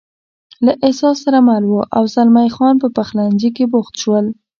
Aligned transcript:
له 0.65 0.73
احساس 0.85 1.17
سره 1.25 1.39
مل 1.47 1.63
و، 1.67 1.73
او 1.95 2.03
زلمی 2.13 2.49
خان 2.55 2.75
په 2.83 2.87
پخلنځي 2.97 3.49
کې 3.55 3.65
بوخت 3.71 3.93
شول. 4.01 4.25